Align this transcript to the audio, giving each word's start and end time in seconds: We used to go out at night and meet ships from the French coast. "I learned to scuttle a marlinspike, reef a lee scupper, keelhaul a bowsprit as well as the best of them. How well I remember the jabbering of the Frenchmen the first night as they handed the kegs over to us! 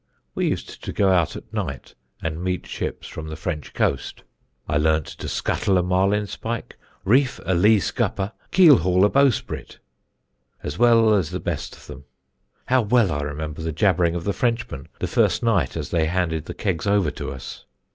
We 0.33 0.47
used 0.47 0.83
to 0.83 0.91
go 0.91 1.11
out 1.11 1.35
at 1.35 1.53
night 1.53 1.93
and 2.23 2.43
meet 2.43 2.65
ships 2.65 3.07
from 3.07 3.27
the 3.27 3.35
French 3.35 3.71
coast. 3.75 4.23
"I 4.67 4.77
learned 4.77 5.05
to 5.05 5.27
scuttle 5.27 5.77
a 5.77 5.83
marlinspike, 5.83 6.75
reef 7.05 7.39
a 7.45 7.53
lee 7.53 7.79
scupper, 7.79 8.31
keelhaul 8.51 9.05
a 9.05 9.09
bowsprit 9.09 9.77
as 10.63 10.79
well 10.79 11.13
as 11.13 11.29
the 11.29 11.39
best 11.39 11.75
of 11.75 11.85
them. 11.85 12.05
How 12.65 12.81
well 12.81 13.11
I 13.11 13.21
remember 13.21 13.61
the 13.61 13.71
jabbering 13.71 14.15
of 14.15 14.23
the 14.23 14.33
Frenchmen 14.33 14.87
the 14.97 15.05
first 15.05 15.43
night 15.43 15.77
as 15.77 15.91
they 15.91 16.07
handed 16.07 16.45
the 16.45 16.55
kegs 16.55 16.87
over 16.87 17.11
to 17.11 17.31
us! 17.31 17.65